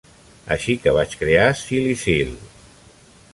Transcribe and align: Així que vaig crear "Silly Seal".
Així 0.55 0.75
que 0.85 0.93
vaig 0.95 1.13
crear 1.19 1.43
"Silly 1.61 1.93
Seal". 2.05 2.33